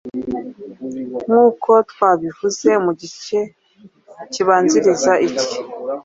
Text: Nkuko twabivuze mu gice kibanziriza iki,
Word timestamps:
Nkuko 1.25 1.71
twabivuze 1.91 2.69
mu 2.85 2.91
gice 3.01 3.37
kibanziriza 4.31 5.13
iki, 5.27 5.53